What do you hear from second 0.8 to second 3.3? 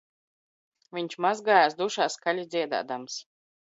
Viņš mazgājās dušā skaļi dziedādams